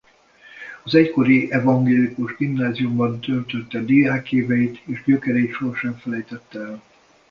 [0.83, 6.81] Az egykori evangélikus gimnáziumban töltötte diákéveit és gyökereit sohasem felejtette el.